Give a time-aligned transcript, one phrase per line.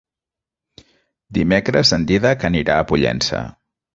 [1.39, 3.45] Dimecres en Dídac anirà a Pollença.